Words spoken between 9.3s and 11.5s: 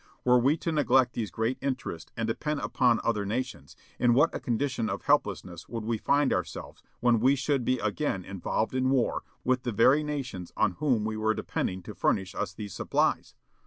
with the very nations on whom we were